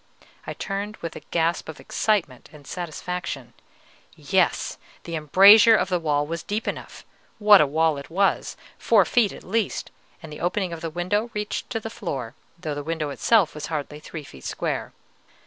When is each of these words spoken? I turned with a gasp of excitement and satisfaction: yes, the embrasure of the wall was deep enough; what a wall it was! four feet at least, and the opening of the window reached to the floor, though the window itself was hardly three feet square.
I 0.47 0.53
turned 0.55 0.97
with 0.97 1.15
a 1.15 1.19
gasp 1.29 1.69
of 1.69 1.79
excitement 1.79 2.49
and 2.51 2.65
satisfaction: 2.65 3.53
yes, 4.15 4.79
the 5.03 5.15
embrasure 5.15 5.75
of 5.75 5.89
the 5.89 5.99
wall 5.99 6.25
was 6.25 6.41
deep 6.41 6.67
enough; 6.67 7.05
what 7.37 7.61
a 7.61 7.67
wall 7.67 7.99
it 7.99 8.09
was! 8.09 8.57
four 8.79 9.05
feet 9.05 9.31
at 9.31 9.43
least, 9.43 9.91
and 10.23 10.33
the 10.33 10.39
opening 10.41 10.73
of 10.73 10.81
the 10.81 10.89
window 10.89 11.29
reached 11.35 11.69
to 11.69 11.79
the 11.79 11.91
floor, 11.91 12.33
though 12.57 12.73
the 12.73 12.81
window 12.81 13.11
itself 13.11 13.53
was 13.53 13.67
hardly 13.67 13.99
three 13.99 14.23
feet 14.23 14.45
square. 14.45 14.91